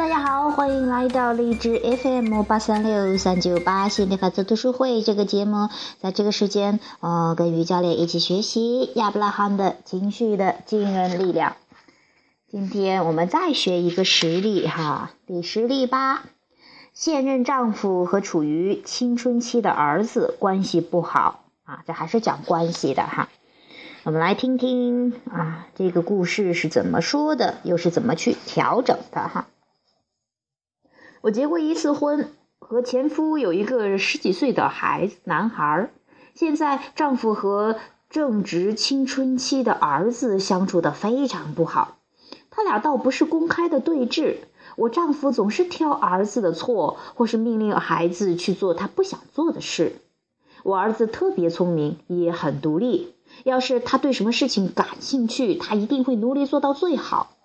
[0.00, 5.68] 大家好，欢迎来到荔枝 FM 八三六三九八心理法则读书会这个节目。
[6.00, 11.54] 在这个时间，呃，跟于教练一起学习亚伯拉罕的情绪的惊人力量。
[12.48, 16.22] 今天我们再学一个实例哈，第十例八：
[16.94, 23.28] 现任丈夫和处于青春期的儿子关系不好啊，这还是讲关系的哈。
[24.04, 29.46] 我们来听听啊，这个故事是怎么说的，又是怎么去调整的哈。
[31.22, 35.90] 我结过一次婚，和前夫有一个十几岁的孩子，男孩。
[36.34, 37.76] 现在丈夫和
[38.08, 41.98] 正值青春期的儿子相处的非常不好。
[42.48, 44.36] 他俩倒不是公开的对峙，
[44.76, 49.96] 我丈夫总是挑儿子的错，或是命令孩子去做他不想做的事。
[50.62, 53.14] 我儿子特别聪明，也很独立。
[53.44, 57.36] 要是他对什么事情感兴趣，他一定会努力做到最好。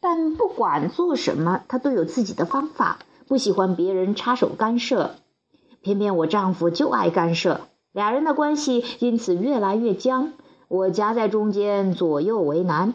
[0.00, 3.00] 但不管做什么，他都有自己的方法。
[3.28, 5.16] 不喜欢别人插手干涉，
[5.82, 7.60] 偏偏我丈夫就爱干涉，
[7.92, 10.32] 俩人的关系因此越来越僵。
[10.66, 12.94] 我夹在中间，左右为难。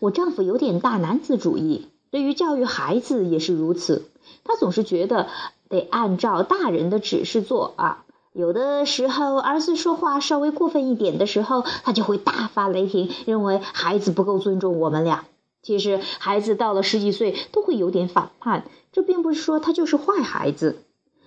[0.00, 4.10] 我丈夫有点大男子主义，对于教育孩子也是如此。
[4.44, 5.28] 他总是觉得
[5.70, 8.04] 得按照大人的指示做啊。
[8.34, 15.24] 有的时候，儿子说话稍微过分一点的时候，他就会大发雷霆，认为孩子不够尊重我们俩。
[15.68, 20.78] 其实，孩子到了十几岁都会有点反叛，这并不是说他就是坏孩子。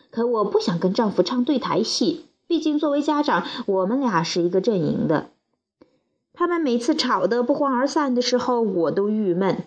[0.09, 5.29] 可我不想跟丈夫唱对台戏，毕竟作为家长，我们俩是一个阵营的。
[6.33, 9.65] 他们每次吵得不欢而散的时候，我都郁闷。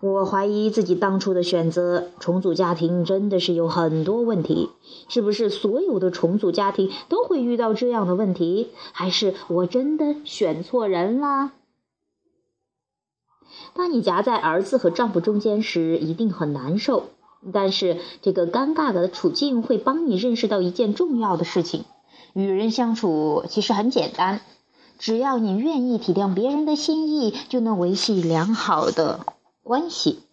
[0.00, 4.70] 我怀疑自己当初的选择，重组家庭真的是有很多问题。
[5.08, 8.72] 是不是所有的重组家庭都会遇到这样的问题？
[8.90, 11.52] 还是我真的选错人了？
[13.76, 17.10] 当你夹在儿子和丈夫中间时，一定很难受。
[17.52, 21.84] 但是这个尴尬的处境会帮你认识到一件重要的事情：
[22.32, 24.40] 与人相处其实很简单，
[24.98, 29.20] 只要你愿意体谅别人的心意，就能维系良好的
[29.62, 30.25] 关系。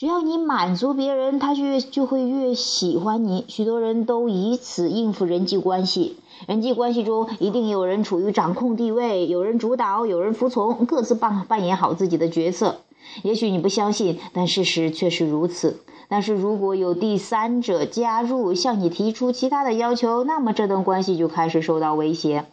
[0.00, 3.44] 只要你满足别人，他就就会越喜欢你。
[3.48, 6.16] 许多人都以此应付人际关系。
[6.46, 12.80] 人际关系中一定有人处于掌控地位，有人主导，有人服从，各自扮扮演好自己的角色。
[13.22, 15.80] 也许你不相信，但事实却是如此。
[16.08, 22.46] 但是如果有第三者加入，向你提出其他的要求，那么这段关系就开始受到威胁。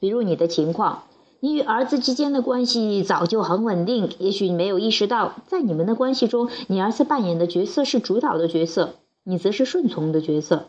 [0.00, 1.04] 比如你的情况，
[1.40, 10.66] 你与儿子之间的关系早就很稳定，也许你没有意识到，在你们的关系中，你儿子扮演的角色是主导的角色，你则是顺从的角色。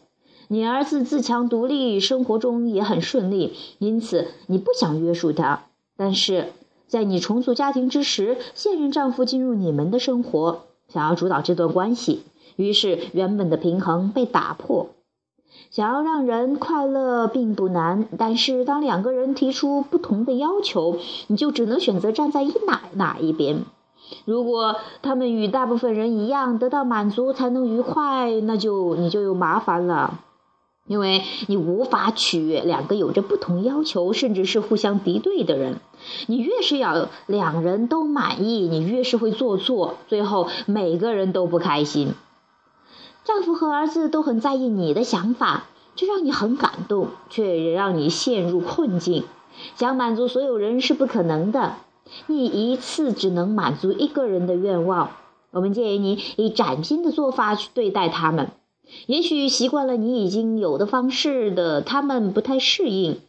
[0.48, 5.66] 你儿子自强独立，生活中也很顺利，因此你不想约束他。
[5.98, 6.54] 但是
[6.88, 12.22] 在你重组家庭之时，现任丈夫进入你们的生活，想要主导这段关系，
[12.56, 14.90] 于是原本的平衡被打破。
[15.72, 23.64] 想要让人快乐并不难，但是当两个人提出不同的要求，你就只能选择站在一哪哪一边。
[24.26, 30.22] 如果他们与大部分人一样得到满足才能愉快，那就你就有麻烦了。
[30.88, 35.80] 因为你无法取悦两个有着不同要求，甚至是互相敌对的人。
[36.26, 42.16] 你越是要两人都满意，你越是会做错，最后每个人都不开心。
[43.30, 49.24] 丈夫和儿子都很在意你的想法，这让你很感动，却也让你陷入困境。
[49.76, 51.76] 想满足所有人是不可能的，
[52.26, 55.12] 你一次只能满足一个人的愿望。
[55.52, 58.50] 我们建议你以崭新的做法去对待他们。
[59.06, 63.20] 也许习惯了你已经有的方式的，他们不太适应。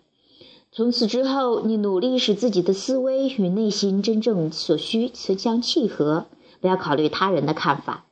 [0.72, 6.24] 从此之后，你努力使自己的思维与内心真正所需相契合，
[6.62, 8.06] 不要考虑他人的看法。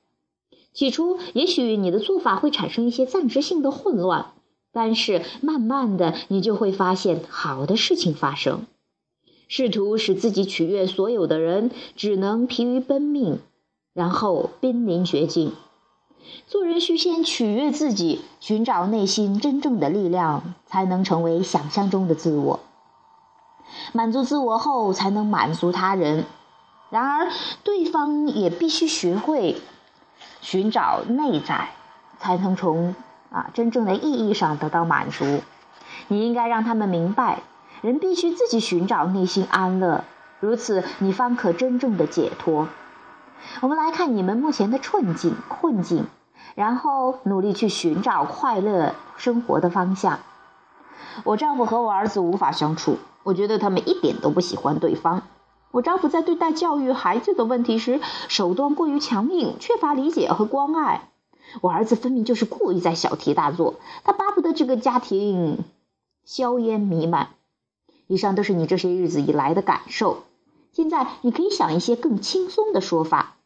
[0.79, 4.27] 起初，也许你的做法会产生一些暂时性的混乱，
[4.73, 8.65] 但是慢慢的，你就会发现好的事情发生。
[9.49, 13.41] 试图使自己取悦所有的人，只能疲于奔命，
[13.93, 15.53] 然后濒临绝境。
[16.47, 22.61] 做人需先取悦自己，寻找内心真正的力量，才能成为想象中的自我。
[23.93, 26.25] 满足自我后，才能满足他人。
[26.91, 27.33] 然而，
[27.65, 29.57] 对方也必须学会
[30.41, 31.71] 寻找内在，
[32.19, 32.95] 才能从
[33.31, 35.43] 啊真正的意义上得到满足。
[36.09, 37.41] 你应该让他们明白，
[37.83, 40.05] 人必须自己寻找内心安乐，
[40.41, 42.69] 如此你方可真正的解脱。
[43.61, 46.07] 我们来看你们目前的困境、困境。
[46.55, 50.19] 然后努力去寻找快乐生活的方向。
[51.23, 55.23] 我丈夫和我儿子无法相处，我觉得他们一点都不喜欢对方。
[55.71, 61.11] 我丈夫在对待教育孩子的问题时，手段过于强硬，缺乏理解和关爱。
[61.61, 63.75] 我儿子分明就是故意在小题大做，
[64.05, 65.65] 他巴不得这个家庭
[66.25, 67.31] 硝烟弥漫。
[68.07, 70.25] 以上都是你这些日子以来的感受。
[70.73, 73.37] 现在你可以想一些更轻松的说法。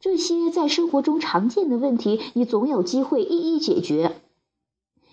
[0.00, 4.16] 这些在生活中常见的问题，你总有机会一一解决。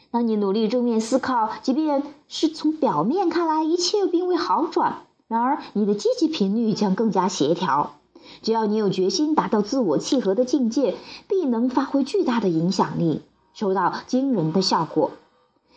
[0.10, 7.93] 当你努力正面思考，即便是从表面看来一切并未好转，然而你的积极频率将更加协调。
[8.41, 10.95] 只要你有决心达到自我契合的境界，
[11.29, 13.21] 必能发挥巨大的影响力，
[13.53, 15.11] 收到惊人的效果。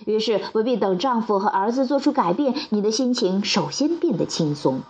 [0.07, 4.81] 于是不必等丈夫和儿子做出改变，你的心情首先变得轻松。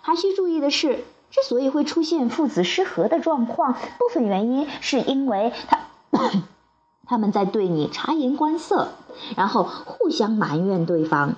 [0.00, 1.04] 还需注意的是。
[1.30, 5.80] 之所以会出现父子失和的状况，部分原因是因为他
[7.08, 8.90] 他们在对你察言观色，
[9.34, 11.34] 然后互相埋怨对方。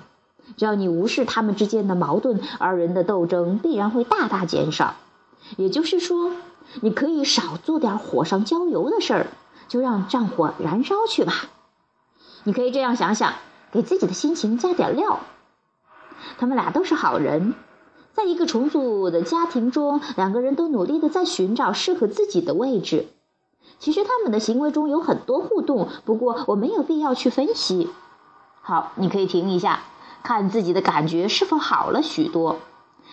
[0.55, 4.95] 只要你无视他们之间的矛盾，二人的斗争必然会大大减少。
[5.57, 6.31] 也就是说，
[6.81, 9.27] 你可以少做点火上浇油的事儿，
[9.67, 11.33] 就让战火燃烧去吧。
[12.43, 13.33] 你可以这样想想，
[13.71, 15.19] 给自己的心情加点料。
[16.37, 17.53] 他们俩都是好人。
[18.13, 23.07] 在一个重组的家庭中，两个人都努力的在寻找适合自己的位置。
[23.79, 27.89] 其实他们的行为中有很多互动，不过我没有必要去分析。
[28.61, 29.81] 好，你可以停一下，
[30.27, 32.57] 看自己的感觉是否好了许多。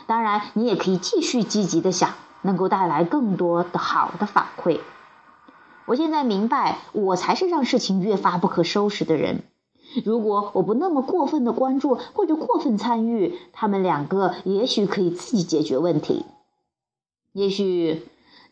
[0.08, 2.10] 当然，你也可以继续积极的想，
[2.42, 4.80] 能够带来更多的好的反馈。
[5.86, 9.44] 我现在明白，我才是让事情越发不可收拾的人。
[10.04, 16.26] 如果我不那么过分的关注或者过分参与，他们两个也许可以自己解决问题。
[17.32, 18.08] 也许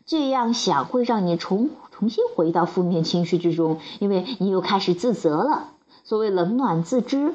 [0.06, 5.70] 这样想会让你重重新回到负面情绪之中，因为你又开始自责了。
[6.04, 7.34] 所谓冷暖自知，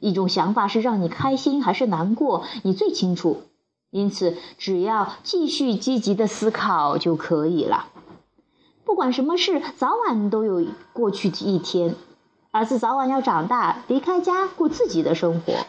[0.00, 3.42] 一种想法是让你开心还是难过，你最清楚。
[3.90, 7.86] 因此，只要继续积极的思考就可以了。
[8.84, 11.94] 不管什么事，早晚都有过去的一天。
[12.50, 15.66] 儿子早晚要长大，离开家过自己的生活。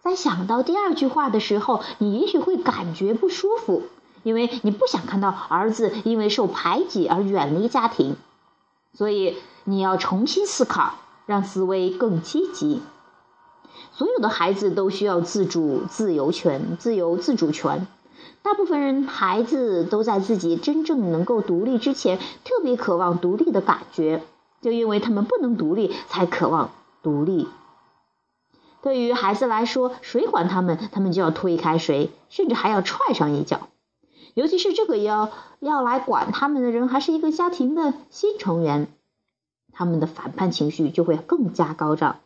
[0.00, 3.82] 在想到第二句话的时候，你也许会感觉不舒服，
[4.22, 8.16] 因为你不想看到儿子因为受排挤而远离家庭。
[8.92, 10.94] 所以你要重新思考，
[11.30, 12.82] 让思维更积极。
[13.92, 17.86] 所有的孩子都需要自主、自由权、自由自主权。
[18.42, 24.24] 大部分人孩子都在自己真正能够独立之前，特别渴望独立的感觉。
[24.60, 27.46] 就因为他们不能独立，才渴望独立。
[28.82, 33.68] 对于孩子来说，谁管他们，他们就要推开谁，甚至还要踹上一脚。
[34.34, 35.30] 尤其是这个要
[35.60, 38.88] 要来管他们的人，还是一个家庭的新成员，
[39.80, 42.20] 他们的反叛情绪就会更加高涨。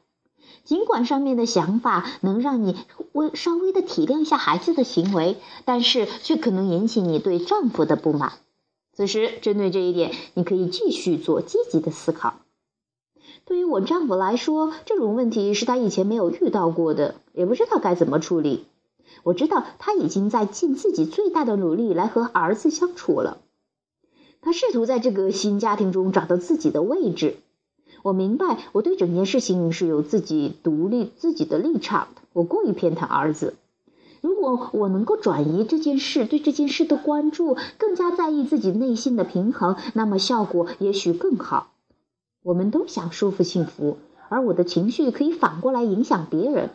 [0.64, 2.76] 尽管上面的想法能让你
[3.12, 8.32] 微稍微的体谅一下孩子的行为，但是却可能引起你对丈夫的不满。
[8.92, 12.40] 此时，针对这一点，你可以继续做积极的思考。
[13.44, 18.64] 对于我丈夫来说，这种问题是他以前没有遇到过的，也不知道该怎么处理。
[19.22, 23.38] 我知道他已经在尽自己最大的努力来和儿子相处了。
[24.40, 27.36] 他试图在这个新家庭中找到自己的位置。
[28.04, 32.20] 我明白，我对整件事情是有自己独立自己的立场的。
[32.34, 33.54] 我过于偏袒儿子。
[34.20, 41.72] 如果我能够转移这件事对这件事的关注，更加在意自己内心的平衡，那么效果也许更好。
[42.42, 43.96] 我们都想舒服幸福，
[44.28, 46.68] 而我的情绪可以反过来影响别人。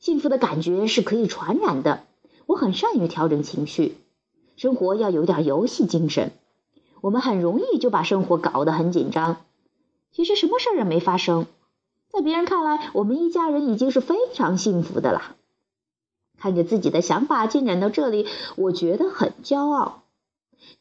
[0.00, 2.00] 幸福的感觉是可以传染的。
[2.46, 3.96] 我很善于调整情绪。
[4.56, 6.32] 生活要有点游戏精神。
[7.00, 9.36] 我们很容易就把生活搞得很紧张。
[10.12, 11.46] 其实什么事儿也没发生，
[12.10, 15.36] 在别人看来，我们一家人已经是非常幸福的了。
[16.38, 20.02] 看着自己的想法进展到这里，我觉得很骄傲。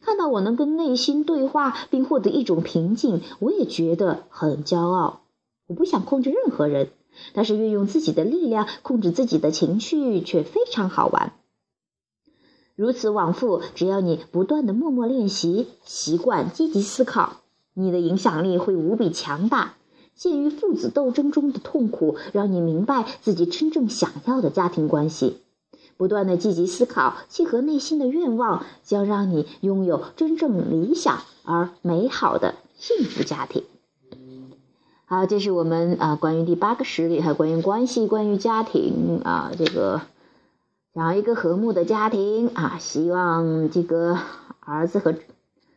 [0.01, 5.21] 看到我能跟内心对话并获得一种平静，我也觉得很骄傲。
[5.67, 6.89] 我不想控制任何人，
[7.33, 11.33] 但是运用自己的力量控制自己的情绪却非常好玩。
[12.75, 17.37] 如此往复，只要你不断的默默练习，习惯积极思考，
[17.79, 19.75] 你的影响力会无比强大。
[20.15, 25.43] 陷于父子斗争中的痛苦，让你明白自己真正想要的家庭关系。
[25.95, 33.63] 不断的积极思考，契合内心的愿望，将让你拥有真正理想而美好的幸福家庭。
[35.05, 40.01] 好，这是我们啊关于第八个实例，还关于关系、关于家庭啊这个，
[40.95, 44.17] 想要一个和睦的家庭啊，希望这个
[44.61, 45.13] 儿子和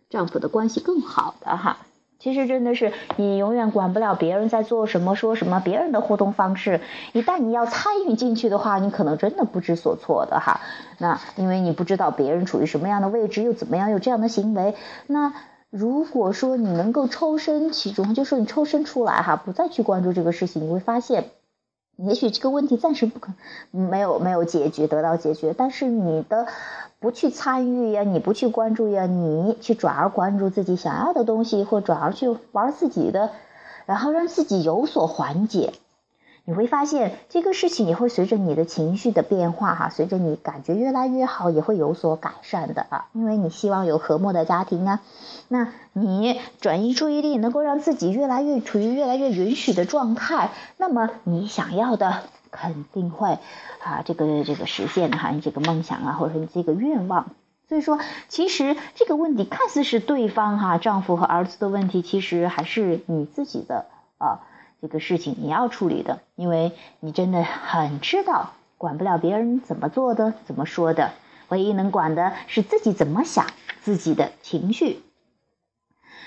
[0.09, 1.77] 丈夫的关系更好的哈。
[2.21, 6.81] 其实真的是你永远管不了别人在做什么、说什么，别人的互动方式。
[7.13, 10.61] 一旦你要参与进去的话，你可能真的不知所措的哈。
[10.99, 14.75] 那因为你不知道别人处于什么样的位置，又怎么样有这样的行为。
[15.07, 15.33] 那
[15.71, 21.25] 如果说你能够抽身其中，就说你抽身出来哈，不再去关注这个事情，你会发现。
[22.05, 23.33] 也许这个问题暂时不可
[23.71, 26.47] 没有没有解决得到解决，但是你的
[26.99, 33.31] 不去参与呀，你不去关注呀，你去转而关注自己想要的东西，或转而去玩自己的，
[33.87, 35.73] 然后让自己有所缓解。
[36.51, 43.07] 你会发现这个事情也会随着你的情绪的变化哈，随着你感觉越来越好，也会有所改善的啊。
[43.13, 45.01] 因为你希望有和睦的家庭啊，
[45.47, 53.39] 那你转移注意力，能够让自己越来越处于越来越允许的状态，那么你想要的肯定会
[53.85, 57.27] 啊，这个这个实现哈，你这个梦想啊，或者说你这个愿望。
[57.69, 63.87] 所以说，其实这个问题看似是对方哈，丈夫和儿子的问题，其实还是你自己的
[64.19, 64.41] 啊。
[64.81, 71.13] 这个事情你要处理的，因为你真的很知道，管不了别人怎么做的、怎么说的，
[71.49, 73.47] 唯一能管的是自己怎么想、
[73.83, 75.03] 自己的情绪。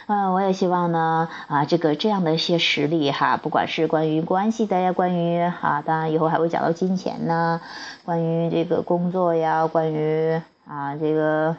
[0.05, 7.61] 嗯，我也希望呢，啊，这个这样的一些实例哈，不管是关于关系的呀，关于啊，当然以后还会讲到金钱呢，
[8.03, 11.55] 关于这个工作呀，关于啊，这个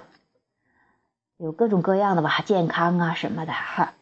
[1.38, 3.94] 有各种各样的吧，健康啊什么的哈。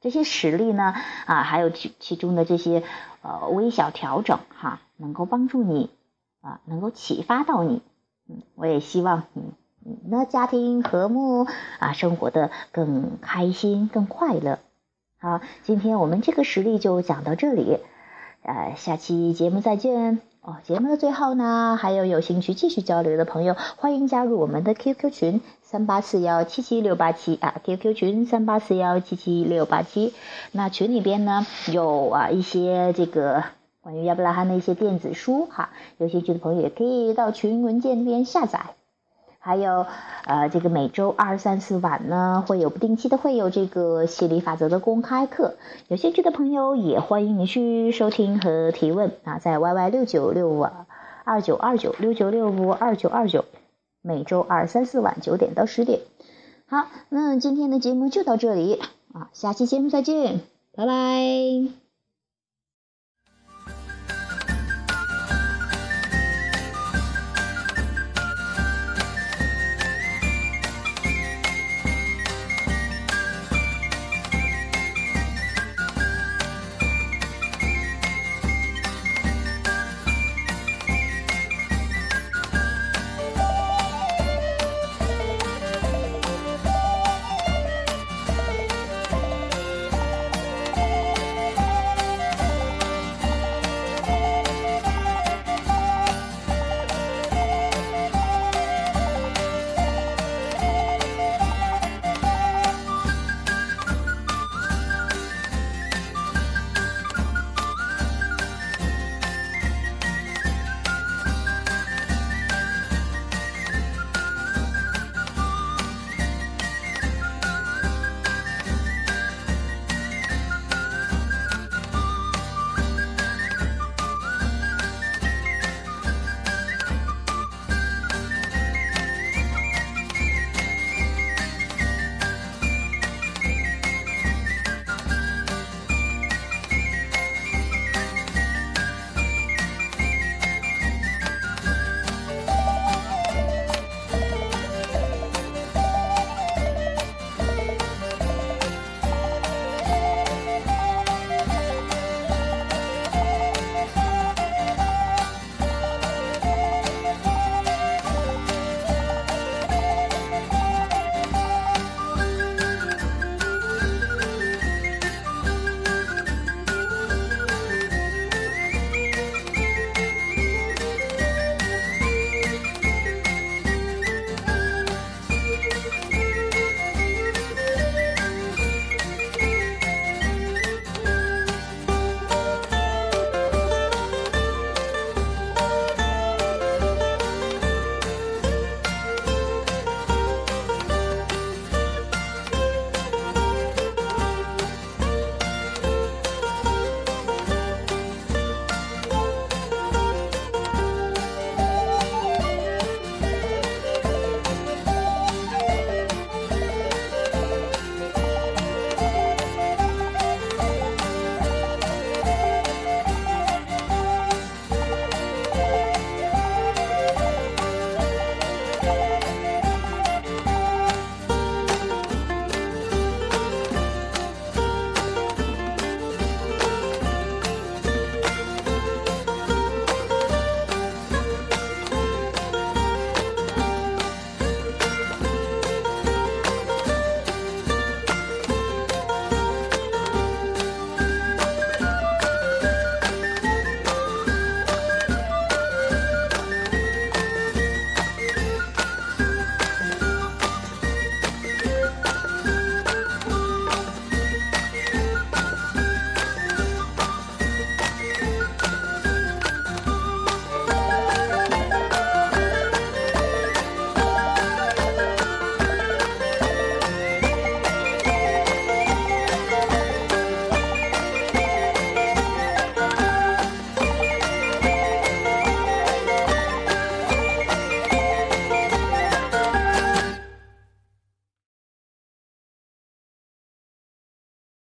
[0.00, 0.94] 这些实例呢，
[1.26, 2.82] 啊，还有其其中的这些
[3.22, 5.90] 呃微小调整哈，能够帮助你
[6.40, 7.82] 啊，能够启发到你。
[8.28, 11.46] 嗯，我也希望你你的家庭和睦
[11.78, 14.58] 啊，生活的更开心、更快乐。
[15.18, 17.78] 好，今天我们这个实例就讲到这里，
[18.42, 20.29] 呃，下期节目再见。
[20.50, 30.12] 哦，节目的最后呢，还有有兴趣继续交流的朋友，欢迎加入我们的 QQ 群三八四幺七七六八七啊，QQ 群三八四幺七七六八七。
[30.50, 33.44] 那群里边呢有啊一些这个
[33.80, 38.74] 关于亚伯拉罕的一些电子书哈，有兴趣的朋友也可以到群文件那边下载。
[39.42, 39.86] 还有，
[40.26, 45.54] 呃，这个每周二、三、四晚呢，会有不定期的会有这个心理法则的公开课，
[45.88, 50.66] 有兴趣的朋友也欢迎你去收听和提问啊，在 YY 六九六五
[51.24, 53.46] 二九二九六九六五二九二九，
[54.02, 56.00] 每周二、三、四晚九点到十点。
[56.66, 58.78] 好，那今天的节目就到这里
[59.14, 60.40] 啊，下期节目再见，
[60.76, 61.89] 拜拜。